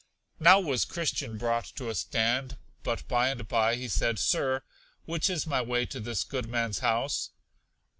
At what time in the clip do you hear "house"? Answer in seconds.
6.79-7.29